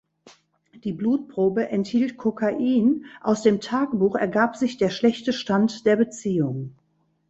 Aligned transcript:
Die 0.83 0.93
Blutprobe 0.93 1.69
enthielt 1.69 2.17
Kokain, 2.17 3.05
aus 3.21 3.43
dem 3.43 3.61
Tagebuch 3.61 4.15
ergab 4.15 4.55
sich 4.55 4.77
der 4.77 4.89
schlechte 4.89 5.31
Stand 5.31 5.85
der 5.85 5.95
Beziehung. 5.95 6.73